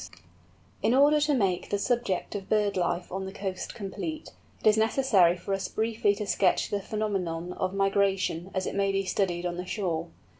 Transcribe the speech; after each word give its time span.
_In 0.81 0.95
order 0.95 1.21
to 1.21 1.35
make 1.35 1.69
the 1.69 1.77
subject 1.77 2.33
of 2.33 2.49
Bird 2.49 2.75
life 2.75 3.11
on 3.11 3.27
the 3.27 3.31
Coast 3.31 3.75
complete, 3.75 4.31
it 4.61 4.65
is 4.67 4.75
necessary 4.75 5.37
for 5.37 5.53
us 5.53 5.67
briefly 5.67 6.15
to 6.15 6.25
sketch 6.25 6.71
the 6.71 6.81
phenomenon 6.81 7.53
of 7.53 7.75
Migration 7.75 8.49
as 8.55 8.65
it 8.65 8.73
may 8.73 8.91
be 8.91 9.05
studied 9.05 9.45
on 9.45 9.57
the 9.57 9.65
shore. 9.67 10.07